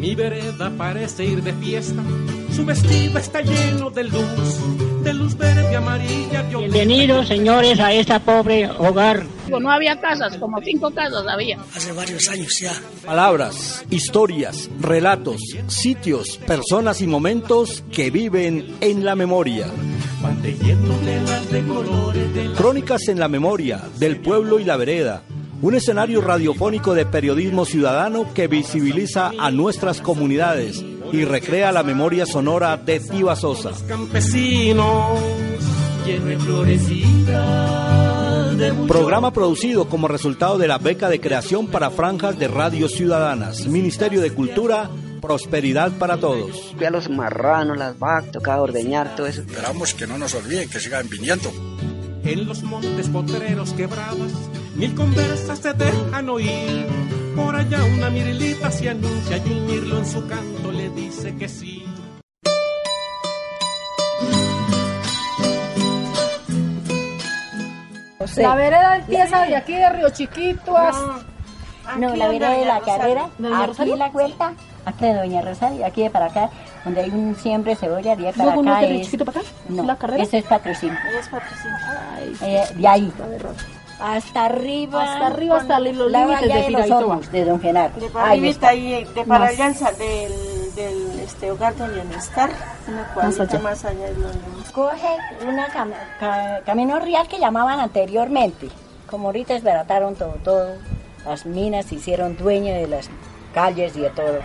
[0.00, 2.02] Mi vereda parece ir de fiesta,
[2.56, 6.72] su vestido está lleno de luz, de luz verde, amarilla, violeta.
[6.72, 9.26] Bienvenidos, señores, a esta pobre hogar.
[9.50, 11.58] No había casas, como cinco casas había.
[11.76, 12.72] Hace varios años ya.
[13.04, 19.66] Palabras, historias, relatos, sitios, personas y momentos que viven en la memoria.
[22.56, 25.24] Crónicas en la memoria del pueblo y la vereda.
[25.62, 32.24] Un escenario radiofónico de periodismo ciudadano que visibiliza a nuestras comunidades y recrea la memoria
[32.24, 33.72] sonora de Tiva Sosa.
[33.86, 35.18] Campesinos,
[36.06, 37.90] lleno y florecida
[38.54, 42.92] de mucho Programa producido como resultado de la beca de creación para franjas de radios
[42.92, 43.66] ciudadanas.
[43.66, 44.88] Ministerio de Cultura,
[45.20, 46.72] Prosperidad para Todos.
[46.74, 49.42] Fui a los marranos, las vacas, tocaba ordeñar, todo eso.
[49.42, 51.52] Esperamos que no nos olviden, que sigan viniendo.
[52.24, 54.32] En los montes potreros quebradas,
[54.80, 56.86] mil conversas se dejan oír.
[57.36, 61.48] Por allá una mirilita se anuncia y un mirlo en su canto le dice que
[61.48, 61.84] sí.
[68.36, 71.20] La vereda empieza de aquí de Río Chiquito hasta...
[71.98, 73.96] No, la vereda de la carrera, ¿Doña aquí Rosario?
[73.96, 74.52] la vuelta,
[74.84, 76.50] aquí de Doña Rosario, aquí de para acá,
[76.84, 79.04] donde hay un siempre cebolla, de para ¿Luego no acá es de Río.
[79.04, 79.48] Chiquito para acá?
[79.68, 80.22] No, ¿La carrera?
[80.22, 80.96] eso es patrocinio.
[81.18, 81.76] Es patrocinio.
[82.14, 83.12] Ay, Eh, de ahí,
[84.00, 85.02] Hasta arriba.
[85.12, 87.94] Hasta arriba, hasta los la límites de de los hornos de Don Genaro.
[88.00, 88.68] De Ahí para está.
[88.68, 89.98] ahí, de para Más.
[89.98, 92.50] del, del este, hogar de bienestar,
[92.88, 93.58] una cuadrita allá.
[93.58, 94.38] más allá es donde
[94.72, 95.08] Coge
[95.46, 98.68] una cam- ca- camino real que llamaban anteriormente.
[99.10, 100.68] Como ahorita desbarataron todo, todo.
[101.26, 103.10] Las minas se hicieron dueñas de las
[103.52, 104.38] calles y de todo.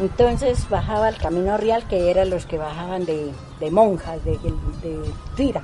[0.00, 5.12] Entonces bajaba el camino real, que eran los que bajaban de, de monjas, de, de
[5.36, 5.62] tira,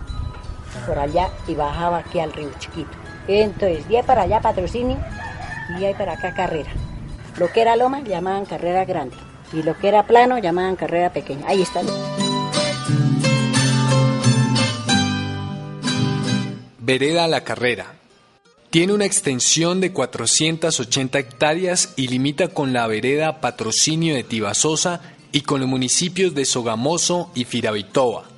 [0.80, 2.90] por allá, y bajaba aquí al río Chiquito.
[3.26, 4.98] Entonces, de ahí para allá patrocinio
[5.76, 6.70] y de ahí para acá carrera.
[7.38, 9.16] Lo que era loma llamaban carrera grande
[9.52, 11.46] y lo que era plano llamaban carrera pequeña.
[11.46, 11.82] Ahí está.
[16.78, 17.94] Vereda La Carrera.
[18.70, 25.00] Tiene una extensión de 480 hectáreas y limita con la vereda Patrocinio de Tibasosa
[25.32, 28.37] y con los municipios de Sogamoso y Firavitoa.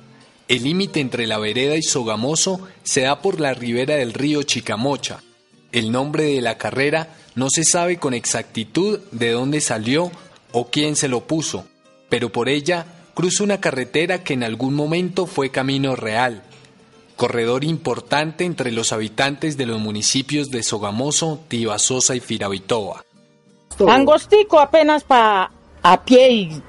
[0.51, 5.23] El límite entre la vereda y Sogamoso se da por la ribera del río Chicamocha.
[5.71, 10.11] El nombre de la carrera no se sabe con exactitud de dónde salió
[10.51, 11.65] o quién se lo puso,
[12.09, 16.43] pero por ella cruza una carretera que en algún momento fue camino real
[17.15, 23.05] corredor importante entre los habitantes de los municipios de Sogamoso, Tibasosa y Firavitoa.
[23.87, 25.49] Angostico apenas para
[25.81, 26.61] a pie y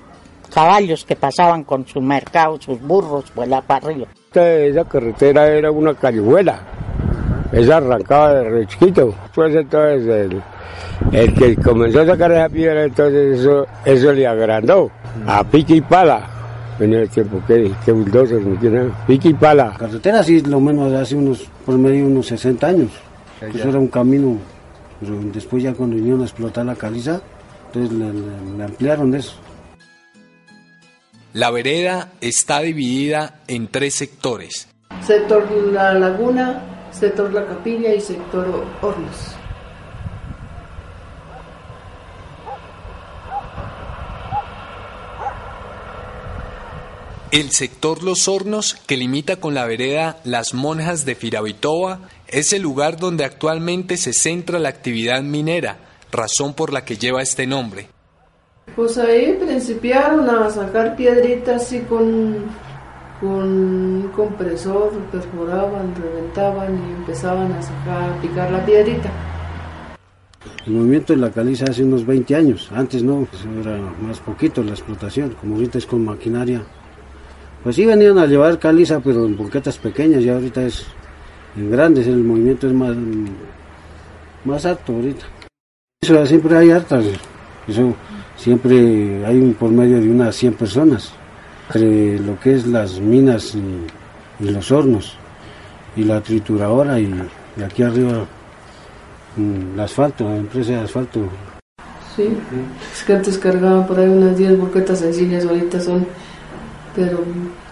[0.52, 4.06] caballos que pasaban con su mercado, sus burros, pues la para arriba.
[4.34, 6.60] Esa carretera era una callejuela.
[7.52, 9.14] Esa arrancaba de re chiquito.
[9.34, 10.42] Pues entonces el,
[11.12, 14.90] el que comenzó a sacar esa piedra, entonces eso, eso le agrandó
[15.26, 16.28] a pique y pala.
[16.80, 18.40] En el tiempo que, que bulldozer.
[19.06, 19.74] Pique y pala.
[19.78, 22.90] carretera sí, lo menos de hace unos, por medio de unos 60 años.
[23.40, 24.36] Eso era un camino,
[25.00, 27.20] pero después ya cuando vinieron a explotar la caliza,
[27.66, 29.34] entonces le, le- le ampliaron eso.
[31.34, 34.68] La vereda está dividida en tres sectores.
[35.02, 39.16] Sector La Laguna, sector La Capilla y sector Hornos.
[47.30, 52.60] El sector Los Hornos, que limita con la vereda Las Monjas de Firavitoa, es el
[52.60, 55.78] lugar donde actualmente se centra la actividad minera,
[56.10, 57.88] razón por la que lleva este nombre.
[58.74, 62.36] Pues ahí principiaron a sacar piedritas así con,
[63.20, 69.10] con un compresor, perforaban, reventaban y empezaban a sacar, a picar la piedrita.
[70.66, 74.62] El movimiento de la caliza hace unos 20 años, antes no, pues era más poquito
[74.62, 76.62] la explotación, como ahorita es con maquinaria.
[77.62, 80.86] Pues sí venían a llevar caliza, pero en boquetas pequeñas, ya ahorita es
[81.56, 82.96] en grandes, el movimiento es más,
[84.44, 85.26] más alto ahorita.
[86.00, 87.04] Eso siempre hay hartas,
[88.42, 91.12] siempre hay un por medio de unas 100 personas,
[91.68, 95.16] entre lo que es las minas y, los hornos,
[95.94, 97.08] y la trituradora, y,
[97.64, 98.26] aquí arriba
[99.36, 101.20] mm, el asfalto, la empresa de asfalto.
[102.16, 102.36] Sí,
[102.92, 106.04] es que antes cargaban por ahí unas 10 boquetas sencillas, ahorita son,
[106.96, 107.20] pero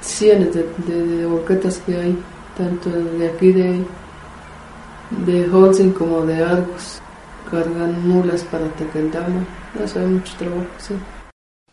[0.00, 2.17] cientos de, de, de boquetas que hay,
[2.56, 3.84] tanto de aquí de,
[5.26, 7.02] de como de Argos.
[7.50, 9.47] Cargan mulas para Tequendama,
[10.06, 10.94] mucho trabajo, sí.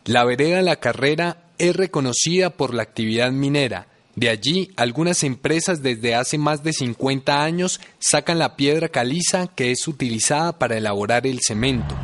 [0.04, 3.88] La vereda La Carrera es reconocida por la actividad minera.
[4.16, 9.70] De allí, algunas empresas desde hace más de 50 años sacan la piedra caliza que
[9.70, 11.94] es utilizada para elaborar el cemento.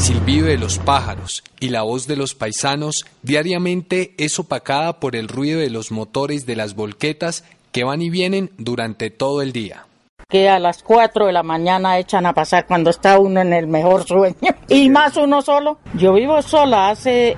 [0.00, 5.28] Silbido de los pájaros y la voz de los paisanos diariamente es opacada por el
[5.28, 9.84] ruido de los motores de las volquetas que van y vienen durante todo el día.
[10.28, 13.66] Que a las 4 de la mañana echan a pasar cuando está uno en el
[13.66, 14.36] mejor sueño.
[14.68, 15.78] Y más uno solo.
[15.94, 17.36] Yo vivo sola hace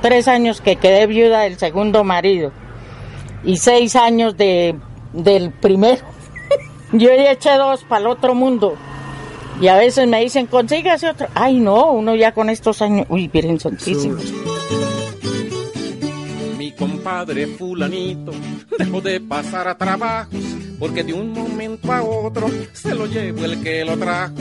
[0.00, 2.52] tres años que quedé viuda del segundo marido.
[3.42, 4.76] Y seis años de,
[5.12, 6.02] del primero.
[6.92, 8.76] Yo ya eché dos para el otro mundo.
[9.60, 11.28] Y a veces me dicen, consígase otro.
[11.34, 13.06] Ay, no, uno ya con estos años.
[13.08, 14.18] Uy, Virgen Santísima.
[16.58, 18.32] Mi compadre Fulanito
[18.78, 20.45] dejó de pasar a trabajos
[20.78, 24.34] porque de un momento a otro se lo llevó el que lo trajo.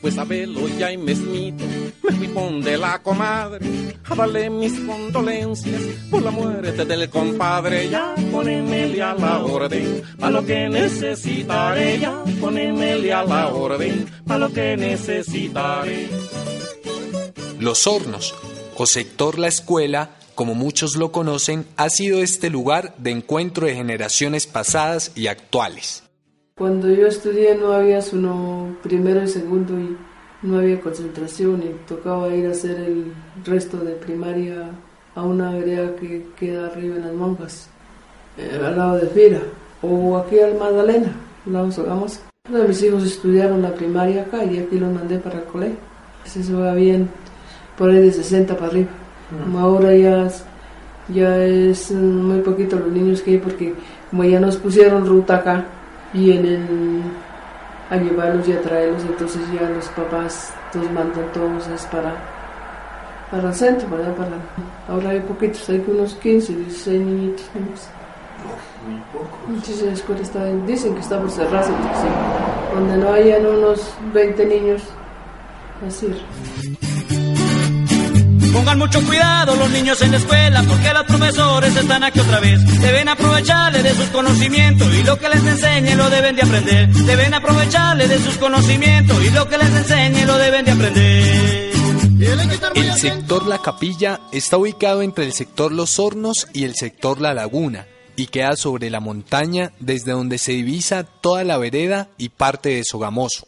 [0.00, 1.64] Pues a verlo ya y mesmito
[2.02, 3.66] me fui de la comadre
[4.04, 7.88] a mis condolencias por la muerte del compadre.
[7.88, 11.98] Ya ponémele a la orden para lo que necesitaré.
[11.98, 16.08] Ya ponémele a la orden para lo que necesitaré.
[17.58, 18.34] Los Hornos,
[18.76, 20.10] o sector La Escuela,
[20.42, 26.02] como muchos lo conocen, ha sido este lugar de encuentro de generaciones pasadas y actuales.
[26.56, 29.96] Cuando yo estudié no había uno primero y segundo y
[30.42, 33.12] no había concentración y tocaba ir a hacer el
[33.44, 34.68] resto de primaria
[35.14, 37.68] a una vereda que queda arriba en las monjas,
[38.36, 39.42] eh, al lado de Fira,
[39.80, 41.14] o aquí al Magdalena,
[41.46, 42.18] al lado de Sogamos.
[42.48, 45.78] Uno de mis hijos estudiaron la primaria acá y aquí los mandé para el colegio.
[46.24, 47.08] Se va bien
[47.78, 49.01] por ahí de 60 para arriba.
[49.40, 50.28] Como ahora ya,
[51.08, 53.74] ya es muy poquito los niños que hay porque
[54.10, 55.64] como ya nos pusieron ruta acá,
[56.12, 57.02] vienen
[57.90, 62.14] a llevarlos y a traerlos, entonces ya los papás los mandan todos es para,
[63.30, 64.14] para el centro, ¿verdad?
[64.14, 64.30] Para,
[64.88, 67.44] ahora hay poquitos, hay unos 15, 16 niñitos.
[69.48, 72.74] Entonces la escuela está, dicen que está por cerrarse, sí.
[72.74, 74.82] donde no hayan unos 20 niños,
[75.86, 76.14] así.
[78.52, 82.80] Pongan mucho cuidado los niños en la escuela porque los profesores están aquí otra vez.
[82.80, 86.88] Deben aprovecharle de sus conocimientos y lo que les enseñe lo deben de aprender.
[86.88, 91.72] Deben aprovecharle de sus conocimientos y lo que les enseñe lo deben de aprender.
[92.74, 97.34] El sector La Capilla está ubicado entre el sector Los Hornos y el sector La
[97.34, 102.70] Laguna y queda sobre la montaña desde donde se divisa toda la vereda y parte
[102.70, 103.46] de Sogamoso.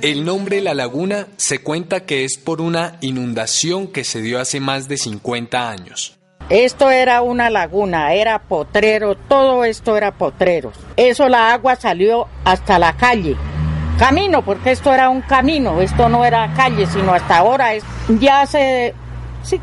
[0.00, 4.60] El nombre La Laguna se cuenta que es por una inundación que se dio hace
[4.60, 6.18] más de 50 años.
[6.50, 10.72] Esto era una laguna, era potrero, todo esto era potrero.
[10.94, 13.34] Eso la agua salió hasta la calle.
[13.98, 18.42] Camino, porque esto era un camino, esto no era calle, sino hasta ahora es ya
[18.42, 18.94] hace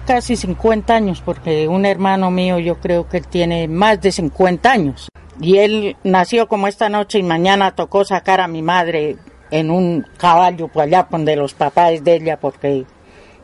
[0.08, 5.11] casi 50 años, porque un hermano mío yo creo que tiene más de 50 años.
[5.40, 9.18] Y él nació como esta noche y mañana tocó sacar a mi madre
[9.50, 12.86] en un caballo por allá donde los papás de ella, porque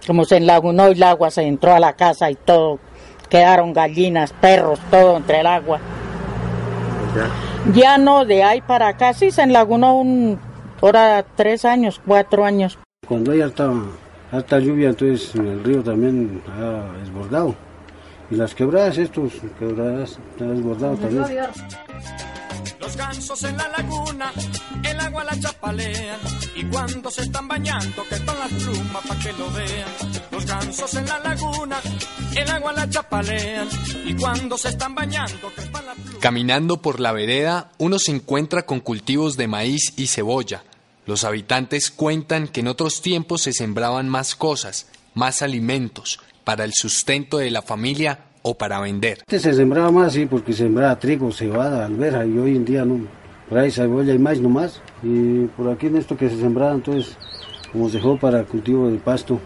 [0.06, 2.80] como se enlagunó y el agua se entró a la casa y todo,
[3.30, 5.80] quedaron gallinas, perros, todo entre el agua.
[7.74, 10.40] Ya no, de ahí para acá sí se enlagunó un,
[10.82, 12.78] ahora tres años, cuatro años.
[13.08, 13.72] Cuando hay alta,
[14.32, 17.56] alta lluvia, entonces el río también ha desbordado.
[18.30, 21.48] Y las quebradas, estos quebradas, han desbordado también.
[22.80, 24.32] Los gansos en la laguna,
[24.84, 26.20] el agua la chapalean.
[26.56, 29.90] Y cuando se están bañando, que están las plumas para que lo vean.
[30.32, 31.80] Los gansos en la laguna,
[32.36, 33.68] el agua la chapalean.
[34.06, 36.20] Y cuando se están bañando, que están las plumas.
[36.20, 40.64] Caminando por la vereda, uno se encuentra con cultivos de maíz y cebolla.
[41.06, 46.72] Los habitantes cuentan que en otros tiempos se sembraban más cosas, más alimentos, para el
[46.74, 49.18] sustento de la familia o para vender.
[49.20, 53.06] Antes se sembraba más, sí, porque sembraba trigo, cebada, alberja, y hoy en día no.
[53.50, 54.82] Por ahí cebolla y maíz nomás.
[55.04, 57.18] Y por aquí en esto que se sembraba, entonces,
[57.74, 59.42] como se dejó para cultivo de pasto.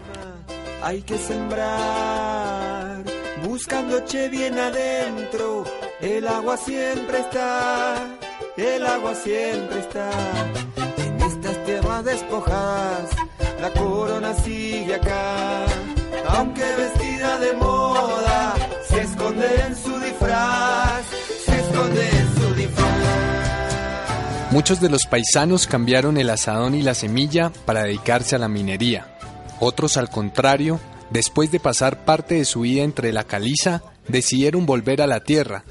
[0.80, 3.02] Hay que sembrar,
[3.48, 5.64] buscándoche bien adentro.
[6.00, 8.16] El agua siempre está,
[8.56, 10.08] el agua siempre está.
[11.04, 13.10] En estas tierras despojadas,
[13.60, 15.66] la corona sigue acá.
[16.34, 18.54] Aunque vestida de moda,
[18.88, 21.04] se esconde en su disfraz,
[21.44, 24.50] se esconde en su disfraz.
[24.50, 29.06] Muchos de los paisanos cambiaron el asadón y la semilla para dedicarse a la minería.
[29.60, 35.02] Otros, al contrario, después de pasar parte de su vida entre la caliza, decidieron volver
[35.02, 35.64] a la tierra.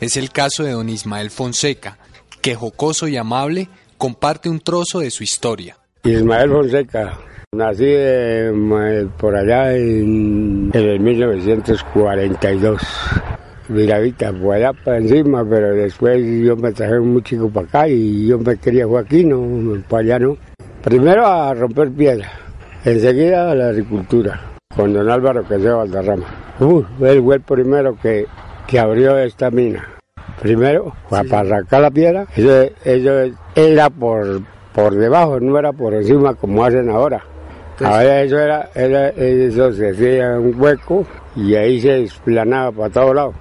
[0.00, 1.96] Es el caso de don Ismael Fonseca,
[2.42, 5.77] que jocoso y amable comparte un trozo de su historia.
[6.04, 7.18] Ismael Fonseca,
[7.52, 12.82] nací eh, por allá en, en el 1942.
[13.68, 18.28] Miravita, por allá para encima, pero después yo me traje muy chico para acá y
[18.28, 20.38] yo me quería Joaquín, no, para allá no.
[20.82, 22.30] Primero a romper piedra,
[22.84, 24.40] enseguida a la agricultura,
[24.74, 26.26] con don Álvaro Queseo Valderrama.
[26.60, 28.26] Uh, él fue el primero que,
[28.66, 29.86] que abrió esta mina.
[30.40, 34.40] Primero, para arrancar la piedra, eso, eso era por,
[34.74, 37.22] por debajo, no era por encima como hacen ahora.
[37.80, 41.06] Ahora eso era, era, eso se hacía un hueco
[41.36, 43.34] y ahí se explanaba para todos lados.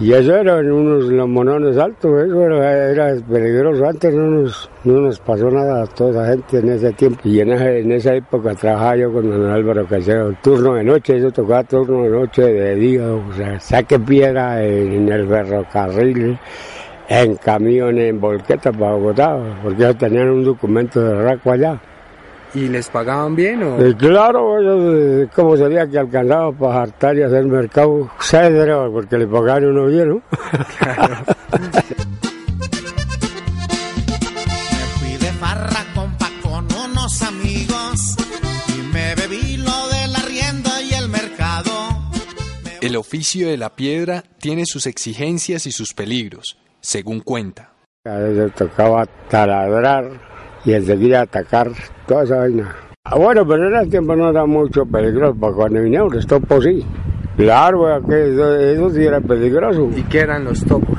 [0.00, 3.86] Y eso eran unos los monones altos, eso era, era peligroso.
[3.86, 7.20] Antes no nos, no nos pasó nada a toda esa gente en ese tiempo.
[7.24, 11.18] Y en esa, en esa época trabajaba yo con don Álvaro Casero, turno de noche,
[11.18, 16.38] eso tocaba turno de noche, de día, o sea, saque piedra en, el ferrocarril,
[17.20, 21.78] en camiones, en volquetas para Bogotá, porque ellos tenían un documento de raco allá.
[22.54, 23.78] ¿Y les pagaban bien o...?
[23.82, 29.26] Eh, claro, ellos, como sabía que alcanzaba para hartar y hacer mercado, cedro, porque le
[29.26, 30.22] pagaron uno bien, ¿no?
[34.98, 38.16] Fui de farra, compa, con unos amigos
[38.68, 41.70] y me bebí lo del arriendo y el mercado.
[42.80, 47.70] El oficio de la piedra tiene sus exigencias y sus peligros, según cuenta.
[48.04, 50.10] A veces tocaba taladrar
[50.64, 51.70] y enseguida atacar
[52.06, 52.74] toda esa vaina.
[53.04, 56.64] Ah, bueno, pero en ese tiempo no era mucho peligroso, porque cuando vinieron los topos
[56.64, 56.84] sí.
[57.36, 59.88] Claro, que eso, eso sí era peligroso.
[59.96, 60.98] ¿Y qué eran los topos?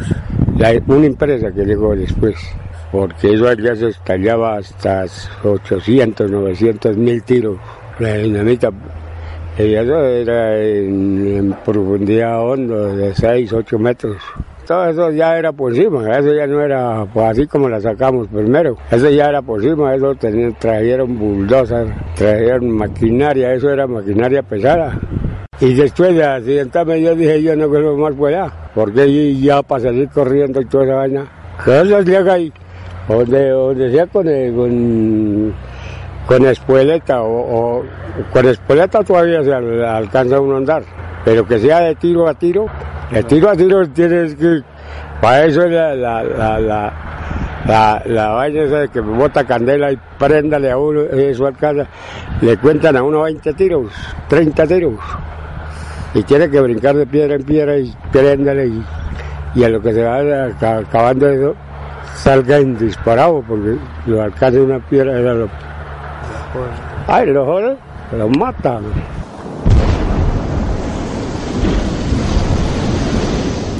[0.58, 2.36] La- una empresa que llegó después,
[2.92, 5.06] porque eso ya se estallaba hasta
[5.44, 7.58] 800, 900 mil tiros.
[8.00, 8.72] La dinamita,
[9.60, 14.18] y eso era en, en profundidad hondo de 6, 8 metros.
[14.67, 18.27] Todo eso ya era por encima, eso ya no era pues, así como la sacamos
[18.29, 18.77] primero.
[18.89, 24.98] Eso ya era por encima, eso tenían, trajeron bulldozer, trajeron maquinaria, eso era maquinaria pesada.
[25.60, 29.84] Y después de accidentarme yo dije yo no vuelvo más por allá, porque ya para
[29.84, 31.25] salir corriendo y toda esa vaina.
[31.63, 32.51] Que eso llega ahí,
[33.08, 34.24] donde, donde sea con,
[34.55, 35.53] con,
[36.25, 37.84] con espueleta o, o-
[38.32, 40.84] con espueleta todavía se al- alcanza uno a andar,
[41.25, 42.65] pero que sea de tiro a tiro,
[43.13, 44.62] de tiro a tiro tienes que,
[45.22, 46.93] para eso es la, la, la, la,
[47.65, 51.86] la, la vaina esa de que bota candela y préndale a uno, eso alcanza,
[52.41, 53.91] le cuentan a uno 20 tiros,
[54.27, 54.93] 30 tiros,
[56.13, 58.84] y tiene que brincar de piedra en piedra y préndale y,
[59.55, 60.17] y a lo que se va
[60.48, 61.55] aca- acabando eso,
[62.15, 63.75] salga indisparado porque
[64.08, 65.48] lo alcanza una piedra era lo
[67.08, 67.75] ay lo jode
[68.17, 68.79] lo mata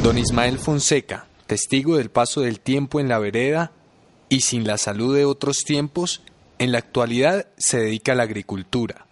[0.04, 3.72] Don Ismael Fonseca, testigo del paso del tiempo en la vereda
[4.30, 6.22] y sin la salud de otros tiempos,
[6.60, 9.06] en la actualidad se dedica a la agricultura.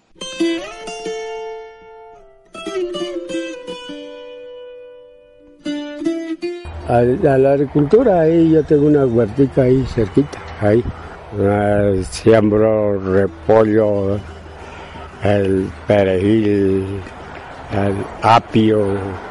[6.87, 10.83] a, la agricultura ahí yo tengo una huertica ahí cerquita ahí
[11.39, 14.19] Ah, siembro repollo
[15.23, 16.99] el perejil
[17.71, 19.30] el apio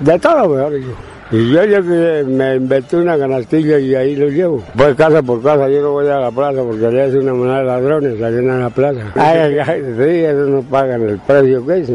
[0.00, 0.96] de todo mejor dicho.
[1.30, 4.64] y yo, yo me inventé una canastilla y ahí lo llevo.
[4.74, 7.58] Voy casa por casa, yo no voy a la plaza porque allá es una manera
[7.58, 9.00] de ladrones, allá en la plaza.
[9.14, 11.90] Ay, ay, ay, sí, eso no pagan el precio que es.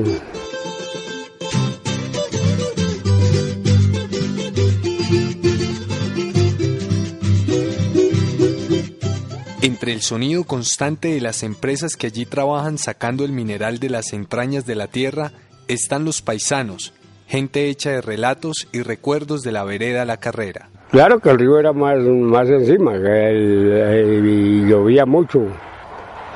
[9.61, 14.13] Entre el sonido constante de las empresas que allí trabajan sacando el mineral de las
[14.13, 15.33] entrañas de la tierra,
[15.67, 16.93] están los paisanos,
[17.29, 20.67] gente hecha de relatos y recuerdos de la vereda a la carrera.
[20.91, 25.43] Claro que el río era más, más encima, que el- el- y llovía mucho.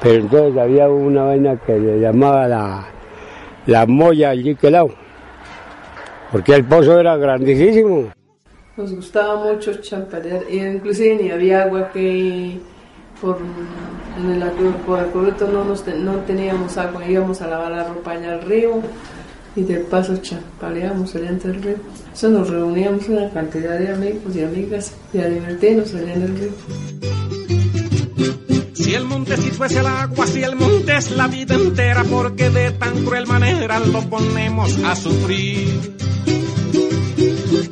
[0.01, 2.85] Pero entonces había una vaina que le llamaba la,
[3.65, 4.91] la molla allí que lado.
[6.31, 8.11] Porque el pozo era grandísimo.
[8.77, 12.59] Nos gustaba mucho champalear, y inclusive ni había agua que
[13.21, 13.37] por,
[14.19, 18.41] en el acueducto no, nos no teníamos agua, íbamos a lavar la ropa allá al
[18.41, 18.81] río
[19.55, 21.75] y de paso champaleábamos allá entre el río.
[22.13, 26.37] Eso nos reuníamos una cantidad de amigos y amigas y a divertirnos allá en el
[26.37, 26.51] río.
[28.73, 32.71] Si el montecito es el agua, si el monte es la vida entera, porque de
[32.71, 35.95] tan cruel manera lo ponemos a sufrir.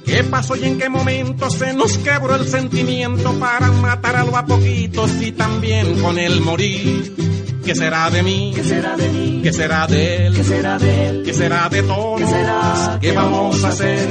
[0.05, 4.45] ¿Qué pasó y en qué momento se nos quebró el sentimiento para matar algo a
[4.45, 7.30] poquitos y también con el morir?
[7.71, 8.51] ¿Qué será de mí?
[8.53, 9.39] ¿Qué será de mí?
[9.41, 10.35] ¿Qué será de él?
[10.35, 11.23] ¿Qué será de él?
[11.23, 12.19] ¿Qué será de todos?
[12.19, 12.97] ¿Qué será?
[12.99, 14.09] ¿Qué vamos a hacer?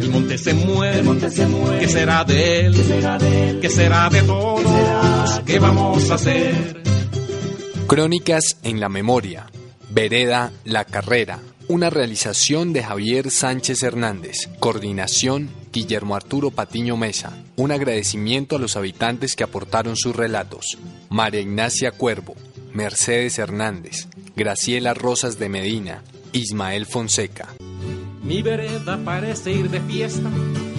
[0.00, 0.98] El monte se muere.
[0.98, 1.78] El monte se muere.
[1.78, 2.74] ¿Qué será de él?
[2.74, 3.60] ¿Qué será de él?
[3.60, 5.40] ¿Qué será de todos?
[5.46, 6.82] ¿Qué vamos a hacer?
[7.86, 9.46] Crónicas en la memoria.
[9.88, 11.38] Vereda La Carrera.
[11.68, 14.50] Una realización de Javier Sánchez Hernández.
[14.60, 17.32] Coordinación Guillermo Arturo Patiño Mesa.
[17.56, 20.76] Un agradecimiento a los habitantes que aportaron sus relatos.
[21.08, 22.36] María Ignacia Cuervo,
[22.74, 26.02] Mercedes Hernández, Graciela Rosas de Medina,
[26.32, 27.54] Ismael Fonseca.
[28.24, 30.28] Mi vereda parece ir de fiesta,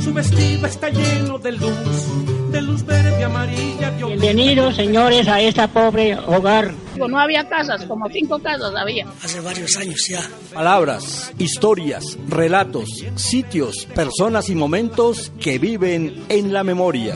[0.04, 4.22] su vestido está lleno de luz, de luz verde, amarilla, violeta.
[4.22, 6.74] Bienvenidos, señores, a esta pobre hogar.
[6.98, 9.08] No había casas, como cinco casas había.
[9.24, 10.30] Hace varios años ya.
[10.54, 17.16] Palabras, historias, relatos, sitios, personas y momentos que viven en la memoria.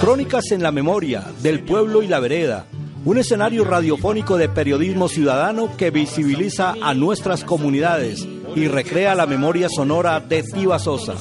[0.00, 2.66] Crónicas en la memoria del pueblo y la vereda.
[3.04, 9.68] Un escenario radiofónico de periodismo ciudadano que visibiliza a nuestras comunidades y recrea la memoria
[9.68, 11.14] sonora de Tiva Sosa.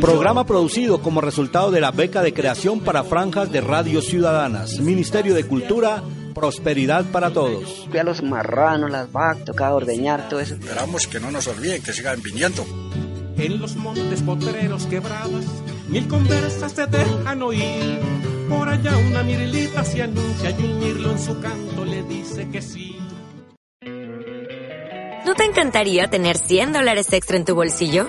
[0.00, 4.80] Programa producido como resultado de la beca de creación para franjas de radios ciudadanas.
[4.80, 6.02] Ministerio de Cultura,
[6.34, 7.86] Prosperidad para Todos.
[7.90, 10.54] Fui a los marranos, las vacas, tocaba ordeñar todo eso.
[10.54, 12.64] Esperamos que no nos olviden, que sigan viniendo.
[13.36, 15.46] en los montes potreros quebradas,
[15.88, 17.98] mil conversas se dejan oír.
[18.50, 22.60] Por allá una mirilita se anuncia y un mirlo en su canto le dice que
[22.60, 22.98] sí.
[25.24, 28.08] ¿No te encantaría tener 100 dólares extra en tu bolsillo?